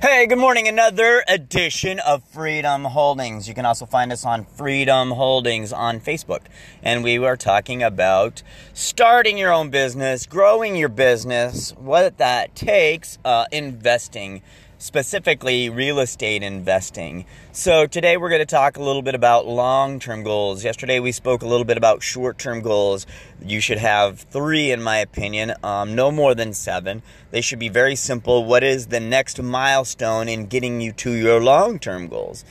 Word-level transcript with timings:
Hey, 0.00 0.28
good 0.28 0.38
morning. 0.38 0.68
Another 0.68 1.24
edition 1.26 1.98
of 1.98 2.22
Freedom 2.22 2.84
Holdings. 2.84 3.48
You 3.48 3.54
can 3.54 3.66
also 3.66 3.84
find 3.84 4.12
us 4.12 4.24
on 4.24 4.44
Freedom 4.44 5.10
Holdings 5.10 5.72
on 5.72 5.98
Facebook. 5.98 6.42
And 6.84 7.02
we 7.02 7.18
were 7.18 7.36
talking 7.36 7.82
about 7.82 8.44
starting 8.72 9.36
your 9.36 9.52
own 9.52 9.70
business, 9.70 10.24
growing 10.24 10.76
your 10.76 10.88
business, 10.88 11.72
what 11.72 12.18
that 12.18 12.54
takes, 12.54 13.18
uh, 13.24 13.46
investing 13.50 14.42
specifically 14.78 15.68
real 15.68 15.98
estate 15.98 16.42
investing. 16.42 17.26
So, 17.52 17.86
today 17.86 18.16
we're 18.16 18.28
going 18.28 18.40
to 18.40 18.46
talk 18.46 18.76
a 18.76 18.82
little 18.82 19.02
bit 19.02 19.14
about 19.14 19.46
long 19.46 19.98
term 19.98 20.22
goals. 20.22 20.64
Yesterday 20.64 21.00
we 21.00 21.12
spoke 21.12 21.42
a 21.42 21.46
little 21.46 21.64
bit 21.64 21.76
about 21.76 22.02
short 22.02 22.38
term 22.38 22.62
goals. 22.62 23.06
You 23.44 23.60
should 23.60 23.78
have 23.78 24.20
three, 24.20 24.70
in 24.70 24.82
my 24.82 24.98
opinion, 24.98 25.54
um, 25.62 25.94
no 25.94 26.10
more 26.10 26.34
than 26.34 26.54
seven. 26.54 27.02
They 27.30 27.40
should 27.40 27.58
be 27.58 27.68
very 27.68 27.96
simple. 27.96 28.44
What 28.44 28.62
is 28.62 28.86
the 28.86 29.00
next 29.00 29.42
milestone 29.42 30.28
in 30.28 30.46
getting 30.46 30.80
you 30.80 30.92
to 30.92 31.12
your 31.12 31.42
long 31.42 31.78
term 31.78 32.08
goals? 32.08 32.44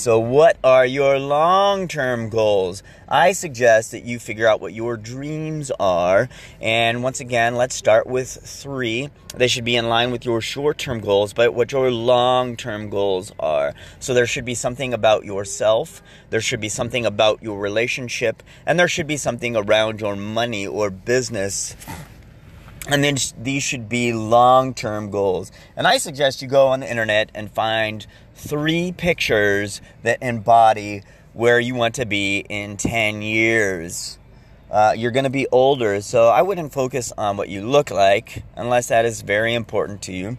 So, 0.00 0.18
what 0.18 0.56
are 0.64 0.86
your 0.86 1.18
long 1.18 1.86
term 1.86 2.30
goals? 2.30 2.82
I 3.06 3.32
suggest 3.32 3.90
that 3.90 4.02
you 4.02 4.18
figure 4.18 4.46
out 4.46 4.58
what 4.58 4.72
your 4.72 4.96
dreams 4.96 5.70
are. 5.78 6.30
And 6.58 7.02
once 7.02 7.20
again, 7.20 7.54
let's 7.54 7.74
start 7.74 8.06
with 8.06 8.30
three. 8.30 9.10
They 9.36 9.46
should 9.46 9.66
be 9.66 9.76
in 9.76 9.90
line 9.90 10.10
with 10.10 10.24
your 10.24 10.40
short 10.40 10.78
term 10.78 11.00
goals, 11.00 11.34
but 11.34 11.52
what 11.52 11.70
your 11.72 11.90
long 11.90 12.56
term 12.56 12.88
goals 12.88 13.30
are. 13.38 13.74
So, 13.98 14.14
there 14.14 14.26
should 14.26 14.46
be 14.46 14.54
something 14.54 14.94
about 14.94 15.26
yourself, 15.26 16.02
there 16.30 16.40
should 16.40 16.60
be 16.60 16.70
something 16.70 17.04
about 17.04 17.42
your 17.42 17.58
relationship, 17.58 18.42
and 18.64 18.80
there 18.80 18.88
should 18.88 19.06
be 19.06 19.18
something 19.18 19.54
around 19.54 20.00
your 20.00 20.16
money 20.16 20.66
or 20.66 20.88
business 20.88 21.76
and 22.88 23.04
then 23.04 23.16
these 23.38 23.62
should 23.62 23.88
be 23.88 24.12
long 24.12 24.74
term 24.74 25.10
goals. 25.10 25.52
And 25.76 25.86
I 25.86 25.98
suggest 25.98 26.42
you 26.42 26.48
go 26.48 26.68
on 26.68 26.80
the 26.80 26.90
internet 26.90 27.30
and 27.34 27.50
find 27.50 28.06
three 28.34 28.92
pictures 28.92 29.80
that 30.02 30.22
embody 30.22 31.02
where 31.32 31.60
you 31.60 31.74
want 31.74 31.94
to 31.96 32.06
be 32.06 32.38
in 32.48 32.76
10 32.76 33.22
years. 33.22 34.18
Uh, 34.70 34.94
you're 34.96 35.10
going 35.10 35.24
to 35.24 35.30
be 35.30 35.46
older, 35.50 36.00
so 36.00 36.28
I 36.28 36.42
wouldn't 36.42 36.72
focus 36.72 37.12
on 37.18 37.36
what 37.36 37.48
you 37.48 37.66
look 37.66 37.90
like 37.90 38.44
unless 38.56 38.88
that 38.88 39.04
is 39.04 39.22
very 39.22 39.54
important 39.54 40.02
to 40.02 40.12
you. 40.12 40.38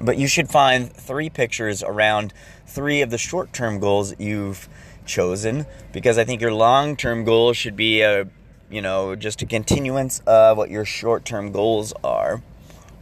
But 0.00 0.18
you 0.18 0.26
should 0.26 0.48
find 0.48 0.92
three 0.92 1.30
pictures 1.30 1.82
around 1.82 2.34
three 2.66 3.00
of 3.00 3.10
the 3.10 3.18
short 3.18 3.52
term 3.52 3.78
goals 3.78 4.14
you've 4.18 4.68
chosen 5.06 5.66
because 5.92 6.18
I 6.18 6.24
think 6.24 6.40
your 6.40 6.52
long 6.52 6.96
term 6.96 7.24
goal 7.24 7.52
should 7.52 7.76
be 7.76 8.02
a 8.02 8.28
you 8.70 8.82
know, 8.82 9.14
just 9.14 9.42
a 9.42 9.46
continuance 9.46 10.20
of 10.26 10.56
what 10.56 10.70
your 10.70 10.84
short 10.84 11.24
term 11.24 11.52
goals 11.52 11.92
are. 12.02 12.42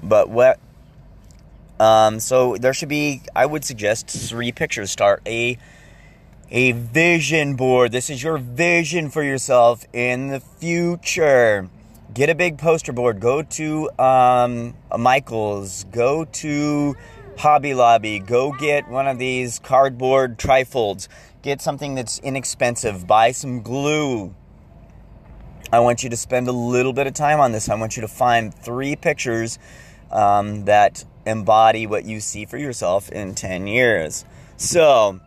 But 0.02 0.28
what, 0.28 0.58
um, 1.78 2.20
so 2.20 2.56
there 2.56 2.74
should 2.74 2.88
be, 2.88 3.22
I 3.34 3.46
would 3.46 3.64
suggest 3.64 4.08
three 4.08 4.52
pictures. 4.52 4.90
Start 4.90 5.22
a, 5.26 5.58
a 6.50 6.72
vision 6.72 7.56
board. 7.56 7.92
This 7.92 8.10
is 8.10 8.22
your 8.22 8.38
vision 8.38 9.10
for 9.10 9.22
yourself 9.22 9.84
in 9.92 10.28
the 10.28 10.40
future. 10.40 11.68
Get 12.12 12.28
a 12.28 12.34
big 12.34 12.58
poster 12.58 12.92
board. 12.92 13.20
Go 13.20 13.42
to 13.42 13.90
um, 13.98 14.74
Michael's. 14.96 15.84
Go 15.84 16.26
to 16.26 16.94
Hobby 17.38 17.72
Lobby. 17.72 18.18
Go 18.18 18.52
get 18.52 18.88
one 18.88 19.08
of 19.08 19.18
these 19.18 19.58
cardboard 19.58 20.38
trifolds. 20.38 21.08
Get 21.40 21.62
something 21.62 21.94
that's 21.94 22.18
inexpensive. 22.18 23.06
Buy 23.06 23.32
some 23.32 23.62
glue 23.62 24.34
I 25.70 25.80
want 25.80 26.02
you 26.02 26.10
to 26.10 26.16
spend 26.16 26.48
a 26.48 26.52
little 26.52 26.92
bit 26.92 27.06
of 27.06 27.14
time 27.14 27.40
on 27.40 27.52
this. 27.52 27.68
I 27.68 27.74
want 27.74 27.96
you 27.96 28.02
to 28.02 28.08
find 28.08 28.54
three 28.54 28.96
pictures 28.96 29.58
um, 30.10 30.64
that 30.64 31.04
embody 31.26 31.86
what 31.86 32.04
you 32.04 32.20
see 32.20 32.46
for 32.46 32.58
yourself 32.58 33.10
in 33.10 33.34
10 33.34 33.66
years. 33.66 34.24
So, 34.56 35.20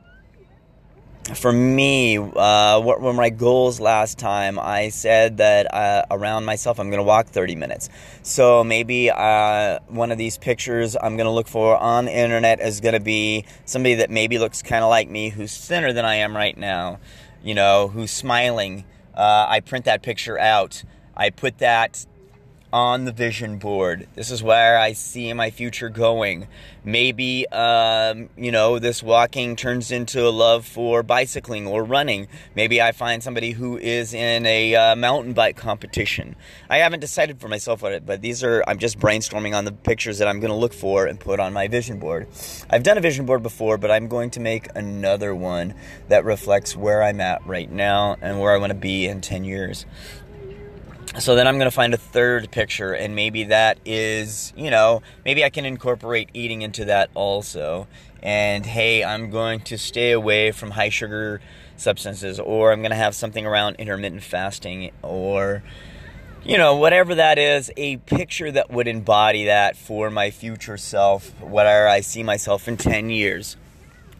for 1.33 1.52
me, 1.52 2.17
uh, 2.17 2.80
what 2.80 3.02
were 3.02 3.13
my 3.13 3.31
goals 3.31 3.79
last 3.79 4.19
time? 4.19 4.59
I 4.59 4.90
said 4.90 5.38
that 5.38 5.74
uh, 5.74 6.03
around 6.12 6.45
myself, 6.45 6.79
I'm 6.79 6.90
going 6.90 7.00
to 7.00 7.03
walk 7.03 7.28
30 7.28 7.56
minutes. 7.56 7.90
So 8.22 8.63
maybe 8.63 9.09
uh, 9.09 9.79
one 9.88 10.12
of 10.12 10.19
these 10.19 10.38
pictures 10.38 10.95
I'm 10.95 11.18
going 11.18 11.25
to 11.25 11.31
look 11.31 11.47
for 11.47 11.75
on 11.78 12.06
the 12.06 12.16
internet 12.16 12.59
is 12.59 12.79
going 12.79 12.94
to 12.94 13.00
be 13.00 13.45
somebody 13.66 13.95
that 13.95 14.12
maybe 14.12 14.38
looks 14.38 14.62
kind 14.62 14.84
of 14.84 14.90
like 14.91 15.09
me, 15.09 15.29
who's 15.29 15.57
thinner 15.57 15.94
than 15.94 16.06
I 16.06 16.16
am 16.16 16.35
right 16.35 16.56
now, 16.56 17.00
you 17.44 17.56
know, 17.56 17.88
who's 17.88 18.12
smiling 18.12 18.85
uh, 19.16 19.46
I 19.50 19.59
print 19.59 19.86
that 19.86 20.02
picture 20.02 20.40
out. 20.40 20.84
I 21.16 21.30
put 21.30 21.59
that 21.59 22.06
on 22.74 23.06
the 23.06 23.12
vision 23.12 23.58
board. 23.58 24.08
This 24.16 24.31
is 24.31 24.44
where 24.44 24.78
I 24.78 24.94
see 24.94 25.31
my 25.34 25.50
future 25.50 25.90
going. 25.90 26.48
Maybe, 26.84 27.48
um, 27.48 28.30
you 28.38 28.52
know, 28.52 28.80
this 28.80 29.02
walking 29.02 29.56
turns 29.56 29.92
into 29.92 30.28
a 30.28 30.30
love 30.30 30.66
for 30.66 31.02
bicycling 31.02 31.68
or 31.68 31.84
running. 31.84 32.28
Maybe 32.56 32.81
I 32.81 32.92
find 32.92 33.24
somebody 33.24 33.52
who 33.52 33.78
is 33.78 34.14
in 34.14 34.46
a 34.46 34.75
uh, 34.75 34.96
mountain 34.96 35.34
bike 35.34 35.56
competition. 35.56 36.36
I 36.70 36.78
haven't 36.78 37.00
decided 37.00 37.40
for 37.40 37.48
myself 37.48 37.81
what 37.81 37.94
it, 37.94 38.06
but 38.06 38.22
these 38.22 38.44
are, 38.44 38.64
I'm 38.68 38.78
just 38.78 39.00
brainstorming 39.00 39.56
on 39.56 39.66
the 39.66 39.72
pictures 39.72 40.18
that 40.18 40.28
I'm 40.28 40.40
going 40.40 40.52
to 40.52 40.58
look 40.58 40.74
for 40.74 41.06
and 41.06 41.20
put 41.20 41.40
on 41.40 41.54
my 41.54 41.68
vision 41.68 42.00
board. 42.00 42.28
I've 42.70 42.84
done 42.84 42.98
a 42.98 43.02
vision 43.02 43.25
board 43.25 43.42
before, 43.42 43.78
but 43.78 43.90
I'm 43.90 44.08
going 44.08 44.31
to 44.31 44.40
make 44.40 44.68
another 44.75 45.34
one 45.34 45.74
that 46.09 46.25
reflects 46.25 46.75
where 46.75 47.02
I'm 47.04 47.22
at 47.22 47.46
right 47.48 47.72
now 47.72 48.18
and 48.22 48.40
where 48.40 48.54
I 48.54 48.58
want 48.58 48.72
to 48.72 48.78
be 48.78 49.08
in 49.08 49.22
10 49.22 49.44
years. 49.44 49.86
So 51.18 51.36
then 51.36 51.48
I'm 51.48 51.58
going 51.58 51.70
to 51.70 51.76
find 51.76 51.94
a 51.94 51.98
third 51.98 52.52
picture, 52.52 52.92
and 52.92 53.16
maybe 53.16 53.46
that 53.46 53.80
is, 53.86 54.52
you 54.58 54.70
know, 54.70 55.02
maybe 55.24 55.46
I 55.46 55.50
can 55.50 55.66
incorporate 55.66 56.30
eating 56.34 56.62
into 56.62 56.86
that 56.86 57.09
also. 57.14 57.88
And 58.22 58.66
hey, 58.66 59.02
I'm 59.02 59.30
going 59.30 59.62
to 59.62 59.78
stay 59.78 60.12
away 60.12 60.52
from 60.52 60.72
high 60.72 60.90
sugar 60.90 61.40
substances, 61.78 62.38
or 62.38 62.74
I'm 62.74 62.81
going 62.81 62.92
to 62.92 62.98
have 62.98 63.16
something 63.16 63.46
around 63.46 63.78
intermittent 63.78 64.24
fasting, 64.24 64.92
or, 65.04 65.64
you 66.44 66.58
know, 66.58 66.75
whatever 66.75 67.16
that 67.16 67.38
is, 67.38 67.72
a 67.78 67.96
picture 67.96 68.52
that 68.52 68.70
would 68.70 68.90
embody 68.90 69.46
that 69.46 69.78
for 69.78 70.09
my 70.09 70.31
future 70.31 70.78
self, 70.78 71.30
where 71.42 71.88
I 71.88 72.02
see 72.02 72.24
myself 72.24 72.68
in 72.68 72.75
10 72.75 73.09
years. 73.09 73.56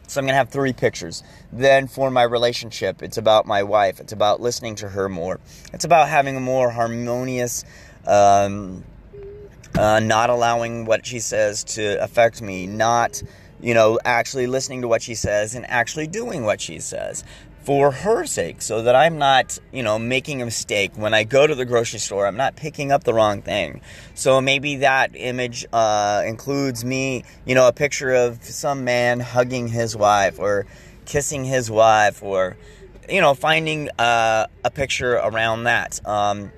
So 0.08 0.20
I'm 0.20 0.26
going 0.26 0.34
to 0.34 0.38
have 0.38 0.50
three 0.50 0.74
pictures. 0.74 1.24
Then 1.52 1.88
for 1.88 2.12
my 2.12 2.24
relationship, 2.24 3.02
it's 3.02 3.18
about 3.18 3.46
my 3.46 3.64
wife. 3.64 4.00
It's 4.00 4.14
about 4.14 4.42
listening 4.42 4.76
to 4.76 4.90
her 4.90 5.10
more. 5.10 5.40
It's 5.74 5.86
about 5.86 6.10
having 6.10 6.36
a 6.36 6.40
more 6.40 6.70
harmonious, 6.70 7.64
um, 8.06 8.84
uh, 9.78 10.00
not 10.00 10.30
allowing 10.30 10.86
what 10.86 11.06
she 11.06 11.20
says 11.20 11.64
to 11.64 12.02
affect 12.04 12.42
me, 12.42 12.68
not, 12.68 13.22
you 13.60 13.74
know, 13.74 14.00
actually 14.06 14.48
listening 14.48 14.82
to 14.82 14.88
what 14.88 15.02
she 15.02 15.16
says 15.16 15.56
and 15.56 15.70
actually 15.70 16.08
doing 16.08 16.44
what 16.44 16.62
she 16.62 16.80
says 16.80 17.24
for 17.66 17.90
her 17.90 18.26
sake 18.28 18.62
so 18.62 18.84
that 18.84 18.96
I'm 18.96 19.18
not, 19.18 19.58
you 19.74 19.82
know, 19.82 19.98
making 19.98 20.40
a 20.42 20.46
mistake 20.46 20.92
when 20.96 21.16
I 21.16 21.24
go 21.24 21.48
to 21.48 21.56
the 21.56 21.66
grocery 21.66 21.98
store. 21.98 22.28
I'm 22.28 22.38
not 22.38 22.56
picking 22.56 22.92
up 22.92 23.04
the 23.04 23.14
wrong 23.14 23.42
thing. 23.42 23.82
So 24.14 24.40
maybe 24.40 24.78
that 24.78 25.12
image 25.16 25.66
uh, 25.74 26.22
includes 26.28 26.86
me, 26.86 27.24
you 27.44 27.56
know, 27.56 27.68
a 27.68 27.74
picture 27.74 28.12
of 28.12 28.44
some 28.44 28.84
man 28.84 29.20
hugging 29.20 29.68
his 29.68 29.98
wife 29.98 30.40
or 30.40 30.68
kissing 31.06 31.44
his 31.44 31.72
wife 31.72 32.22
or, 32.22 32.56
you 33.10 33.20
know, 33.20 33.34
finding 33.34 33.90
uh, 33.98 34.46
a 34.64 34.70
picture 34.70 35.14
around 35.14 35.64
that. 35.64 36.00
Um, 36.08 36.52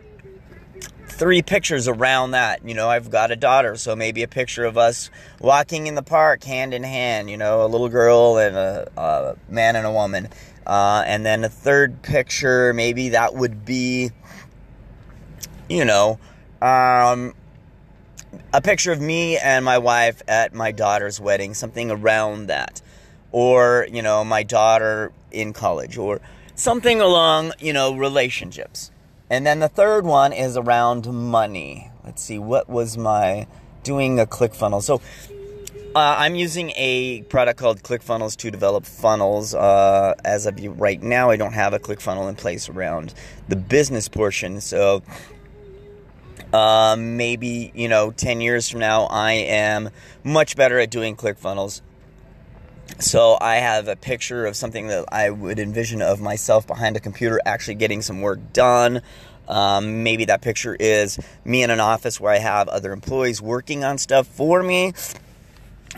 three 1.18 1.42
pictures 1.42 1.88
around 1.88 2.32
that. 2.32 2.64
You 2.64 2.76
know, 2.76 2.90
I've 2.90 3.10
got 3.10 3.32
a 3.32 3.36
daughter, 3.36 3.76
so 3.76 3.96
maybe 3.96 4.22
a 4.22 4.28
picture 4.28 4.66
of 4.66 4.78
us 4.78 5.10
walking 5.42 5.88
in 5.88 5.96
the 5.96 6.04
park 6.04 6.44
hand 6.44 6.74
in 6.74 6.84
hand, 6.84 7.30
you 7.30 7.38
know, 7.38 7.66
a 7.66 7.68
little 7.68 7.90
girl 7.90 8.38
and 8.38 8.56
a, 8.56 8.92
a 8.96 9.36
man 9.52 9.76
and 9.76 9.86
a 9.86 9.92
woman. 9.92 10.30
Uh, 10.66 11.04
and 11.08 11.26
then 11.26 11.44
a 11.44 11.50
third 11.50 12.02
picture, 12.04 12.74
maybe 12.74 13.10
that 13.10 13.34
would 13.34 13.66
be, 13.66 14.12
you 15.70 15.86
know, 15.86 16.20
um, 16.62 17.34
a 18.54 18.62
picture 18.62 18.92
of 18.92 19.02
me 19.02 19.38
and 19.38 19.66
my 19.66 19.78
wife 19.78 20.22
at 20.28 20.54
my 20.54 20.72
daughter's 20.72 21.20
wedding, 21.20 21.54
something 21.54 21.90
around 21.90 22.48
that. 22.48 22.82
Or, 23.32 23.88
you 23.92 24.02
know, 24.02 24.24
my 24.24 24.44
daughter 24.44 25.12
in 25.32 25.52
college, 25.52 25.98
or 25.98 26.22
something 26.56 27.02
along, 27.02 27.54
you 27.60 27.74
know, 27.74 27.96
relationships. 27.96 28.92
And 29.30 29.46
then 29.46 29.60
the 29.60 29.70
third 29.70 30.06
one 30.06 30.32
is 30.32 30.56
around 30.56 31.12
money. 31.12 31.92
Let's 32.04 32.24
see, 32.24 32.40
what 32.40 32.70
was 32.70 32.98
my 32.98 33.48
doing 33.84 34.20
a 34.20 34.26
ClickFunnels? 34.26 34.84
So 34.84 35.02
uh, 35.96 36.16
I'm 36.20 36.36
using 36.36 36.72
a 36.76 37.24
product 37.24 37.60
called 37.60 37.84
ClickFunnels 37.84 38.38
to 38.38 38.52
develop 38.52 38.86
funnels. 38.86 39.54
Uh, 39.54 40.14
as 40.24 40.46
of 40.46 40.60
right 40.80 41.02
now, 41.02 41.30
I 41.30 41.36
don't 41.36 41.54
have 41.54 41.74
a 41.74 41.80
ClickFunnel 41.80 42.30
in 42.30 42.36
place 42.36 42.70
around 42.70 43.14
the 43.50 43.56
business 43.56 44.08
portion. 44.08 44.62
So 44.62 45.02
um, 46.54 47.18
maybe, 47.18 47.72
you 47.76 47.90
know, 47.90 48.12
10 48.12 48.42
years 48.42 48.70
from 48.70 48.80
now, 48.80 49.06
I 49.06 49.34
am 49.34 49.90
much 50.24 50.56
better 50.56 50.80
at 50.80 50.90
doing 50.90 51.16
ClickFunnels. 51.16 51.82
So 53.00 53.38
I 53.40 53.58
have 53.58 53.88
a 53.88 53.96
picture 53.96 54.46
of 54.46 54.56
something 54.56 54.88
that 54.88 55.06
I 55.12 55.30
would 55.30 55.60
envision 55.60 56.02
of 56.02 56.20
myself 56.20 56.66
behind 56.66 56.98
a 56.98 57.00
computer 57.00 57.40
actually 57.46 57.76
getting 57.76 58.02
some 58.02 58.22
work 58.22 58.40
done. 58.54 59.02
Um, 59.48 60.04
maybe 60.04 60.26
that 60.26 60.42
picture 60.42 60.76
is 60.78 61.20
me 61.46 61.64
in 61.64 61.70
an 61.70 61.80
office 61.80 62.20
where 62.20 62.34
I 62.34 62.40
have 62.40 62.68
other 62.68 62.92
employees 62.92 63.42
working 63.42 63.84
on 63.84 63.98
stuff 63.98 64.28
for 64.28 64.64
me 64.64 64.94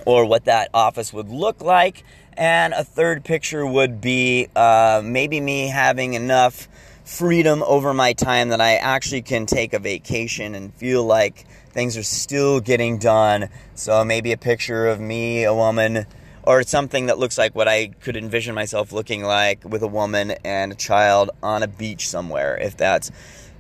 or 0.06 0.26
what 0.26 0.46
that 0.46 0.70
office 0.74 1.14
would 1.14 1.30
look 1.30 1.62
like. 1.62 2.04
And 2.34 2.74
a 2.74 2.84
third 2.84 3.24
picture 3.24 3.66
would 3.66 4.02
be 4.02 4.48
uh, 4.56 5.02
maybe 5.04 5.42
me 5.42 5.68
having 5.68 6.14
enough 6.14 6.68
freedom 7.04 7.64
over 7.64 7.94
my 7.94 8.14
time 8.14 8.50
that 8.50 8.62
I 8.62 8.76
actually 8.76 9.24
can 9.24 9.46
take 9.46 9.74
a 9.74 9.80
vacation 9.80 10.54
and 10.54 10.74
feel 10.76 11.04
like 11.04 11.46
things 11.72 11.98
are 11.98 12.04
still 12.04 12.60
getting 12.60 12.98
done. 12.98 13.50
So 13.76 14.06
maybe 14.06 14.32
a 14.32 14.38
picture 14.38 14.88
of 14.88 15.00
me, 15.00 15.44
a 15.44 15.54
woman, 15.54 16.06
or 16.50 16.62
it's 16.62 16.72
something 16.72 17.06
that 17.06 17.20
looks 17.20 17.38
like 17.38 17.54
what 17.54 17.68
I 17.68 17.90
could 18.02 18.18
envision 18.18 18.56
myself 18.56 18.92
looking 18.92 19.22
like 19.22 19.64
with 19.64 19.84
a 19.84 19.88
woman 19.88 20.32
and 20.44 20.72
a 20.72 20.76
child 20.76 21.30
on 21.44 21.62
a 21.62 21.68
beach 21.68 22.10
somewhere. 22.10 22.58
If 22.58 22.76
that's, 22.76 23.12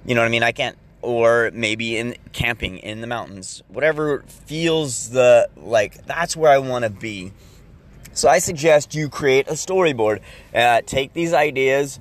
you 0.07 0.15
know 0.15 0.21
what 0.21 0.25
I 0.25 0.29
mean? 0.29 0.41
I 0.41 0.51
can't, 0.51 0.75
or 1.03 1.51
maybe 1.53 1.97
in 1.97 2.15
camping 2.33 2.79
in 2.79 3.01
the 3.01 3.05
mountains, 3.05 3.61
whatever 3.67 4.23
feels 4.27 5.11
the 5.11 5.47
like 5.55 6.03
that's 6.07 6.35
where 6.35 6.51
I 6.51 6.57
want 6.57 6.81
to 6.83 6.89
be. 6.89 7.31
So 8.13 8.27
I 8.27 8.39
suggest 8.39 8.95
you 8.95 9.07
create 9.07 9.47
a 9.47 9.53
storyboard. 9.53 10.21
Uh, 10.51 10.81
take 10.83 11.13
these 11.13 11.31
ideas, 11.31 11.99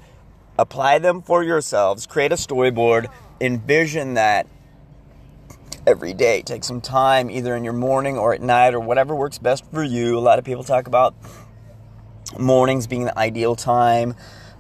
apply 0.59 1.01
them 1.01 1.21
for 1.21 1.45
yourselves, 1.45 2.07
create 2.07 2.33
a 2.33 2.37
storyboard, 2.37 3.09
envision 3.43 4.15
that 4.15 4.47
every 5.89 6.13
day. 6.13 6.43
Take 6.43 6.65
some 6.65 6.83
time 6.83 7.31
either 7.31 7.57
in 7.57 7.65
your 7.65 7.73
morning 7.73 8.19
or 8.19 8.35
at 8.35 8.43
night 8.43 8.75
or 8.75 8.81
whatever 8.81 9.15
works 9.15 9.39
best 9.39 9.65
for 9.73 9.83
you. 9.83 10.19
A 10.19 10.21
lot 10.21 10.39
of 10.39 10.45
people 10.45 10.63
talk 10.63 10.87
about 10.87 11.15
mornings 12.39 12.87
being 12.87 13.07
the 13.07 13.19
ideal 13.19 13.57
time. 13.57 14.15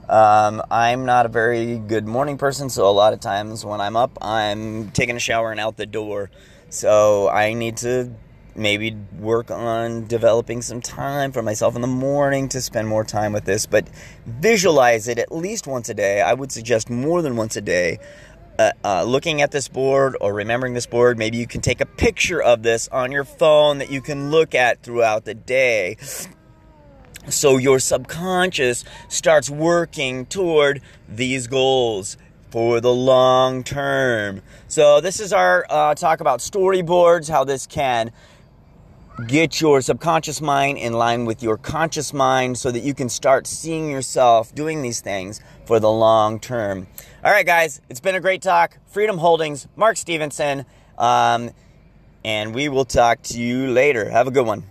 Um, 0.08 0.62
I'm 0.70 1.04
not 1.04 1.26
a 1.26 1.28
very 1.28 1.76
good 1.76 2.06
morning 2.06 2.38
person, 2.38 2.70
so 2.70 2.88
a 2.88 2.90
lot 2.90 3.12
of 3.12 3.20
times 3.20 3.62
when 3.62 3.78
I'm 3.78 3.94
up, 3.94 4.16
I'm 4.22 4.90
taking 4.92 5.16
a 5.16 5.20
shower 5.20 5.50
and 5.50 5.60
out 5.60 5.76
the 5.76 5.84
door. 5.84 6.30
So 6.70 7.28
I 7.28 7.52
need 7.52 7.76
to 7.78 8.10
maybe 8.56 8.96
work 9.19 9.50
on 9.50 10.06
developing 10.06 10.62
some 10.62 10.80
time 10.80 11.30
for 11.30 11.42
myself 11.42 11.76
in 11.76 11.82
the 11.82 11.86
morning 11.86 12.48
to 12.48 12.62
spend 12.62 12.88
more 12.88 13.04
time 13.04 13.34
with 13.34 13.44
this, 13.44 13.66
but 13.66 13.86
visualize 14.26 15.08
it 15.08 15.19
at 15.19 15.30
least 15.30 15.66
once 15.66 15.90
a 15.90 15.94
day. 15.94 16.22
I 16.22 16.32
would 16.32 16.50
suggest 16.50 16.88
more 16.88 17.20
than 17.20 17.36
once 17.36 17.54
a 17.54 17.60
day 17.60 17.98
uh, 18.58 18.72
uh, 18.84 19.02
looking 19.05 19.40
at 19.40 19.52
this 19.52 19.69
board 19.69 20.16
or 20.20 20.34
remembering 20.34 20.75
this 20.75 20.87
board, 20.87 21.16
maybe 21.19 21.37
you 21.37 21.46
can 21.46 21.60
take 21.60 21.81
a 21.81 21.87
picture 21.87 22.43
of 22.43 22.62
this 22.62 22.88
on 22.88 23.12
your 23.12 23.25
phone 23.25 23.78
that 23.78 23.90
you 23.90 24.00
can 24.00 24.31
look 24.31 24.55
at 24.55 24.82
throughout 24.82 25.25
the 25.25 25.34
day. 25.34 25.96
So 27.28 27.58
your 27.58 27.78
subconscious 27.78 28.84
starts 29.08 29.50
working 29.50 30.26
toward 30.26 30.81
these 31.08 31.46
goals 31.46 32.16
for 32.50 32.81
the 32.81 32.93
long 32.93 33.62
term. 33.62 34.43
So 34.66 35.00
this 35.00 35.20
is 35.20 35.32
our 35.32 35.66
uh, 35.69 35.94
talk 35.94 36.20
about 36.20 36.40
storyboards, 36.40 37.28
how 37.28 37.44
this 37.44 37.66
can 37.66 38.12
get 39.26 39.60
your 39.60 39.80
subconscious 39.80 40.40
mind 40.40 40.78
in 40.78 40.92
line 40.92 41.24
with 41.24 41.42
your 41.42 41.56
conscious 41.56 42.12
mind 42.12 42.56
so 42.56 42.70
that 42.70 42.80
you 42.80 42.94
can 42.94 43.08
start 43.08 43.46
seeing 43.46 43.90
yourself 43.90 44.54
doing 44.54 44.82
these 44.82 45.00
things 45.00 45.40
for 45.64 45.80
the 45.80 45.90
long 45.90 46.38
term. 46.38 46.86
All 47.24 47.32
right, 47.32 47.44
guys, 47.44 47.80
it's 47.88 48.00
been 48.00 48.14
a 48.14 48.20
great 48.20 48.42
talk. 48.42 48.78
Freedom 48.86 49.18
Holdings, 49.18 49.66
Mark 49.74 49.96
Stevenson, 49.96 50.64
um, 50.96 51.50
and 52.24 52.54
we 52.54 52.68
will 52.68 52.84
talk 52.84 53.22
to 53.22 53.40
you 53.40 53.68
later. 53.68 54.08
Have 54.08 54.28
a 54.28 54.30
good 54.30 54.46
one. 54.46 54.64